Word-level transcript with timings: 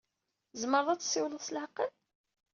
Tzemreḍ 0.51 0.87
ad 0.89 0.99
tessiwleḍ 0.99 1.41
s 1.43 1.49
leɛqel? 1.55 1.91